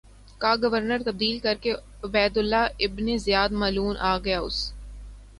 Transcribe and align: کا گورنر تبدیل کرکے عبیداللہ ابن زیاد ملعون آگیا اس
کا 0.41 0.51
گورنر 0.61 1.01
تبدیل 1.05 1.37
کرکے 1.39 1.71
عبیداللہ 2.05 2.63
ابن 2.85 3.05
زیاد 3.25 3.49
ملعون 3.61 3.95
آگیا 4.13 4.39
اس 4.39 4.57